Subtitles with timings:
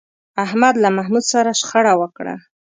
[0.45, 2.35] احمد له محمود سره شخړه وکړه.